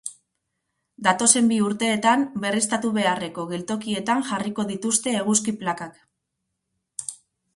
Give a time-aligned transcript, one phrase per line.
[1.07, 6.01] Datozen bi urteetan berriztatu beharreko geltokietan jarriko dituzte eguzki plakak.